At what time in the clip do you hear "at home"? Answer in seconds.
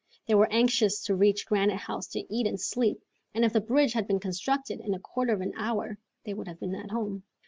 6.73-7.21